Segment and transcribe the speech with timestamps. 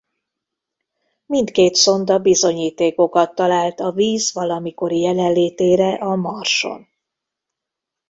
[1.25, 6.87] Mindkét szonda bizonyítékokat talált a víz valamikori jelenlétére a Marson.